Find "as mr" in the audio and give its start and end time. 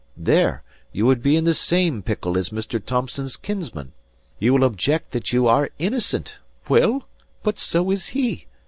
2.35-2.83